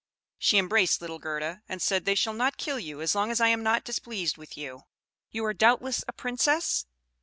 [0.39, 3.49] She embraced little Gerda, and said, "They shall not kill you as long as I
[3.49, 4.81] am not displeased with you.
[5.29, 6.87] You are, doubtless, a Princess?"